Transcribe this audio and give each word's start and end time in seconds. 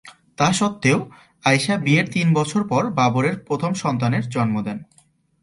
তা 0.37 0.47
সত্ত্বেও, 0.53 0.99
আয়েশা 1.43 1.75
বিয়ের 1.77 2.07
তিন 2.11 2.27
বছর 2.33 2.61
পর 2.67 2.83
বাবরের 2.89 3.35
প্রথম 3.39 3.71
সন্তানের 3.73 4.23
জন্ম 4.29 4.55
দেন। 4.61 4.77